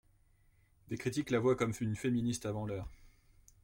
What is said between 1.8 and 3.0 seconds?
féministe avant l'heure.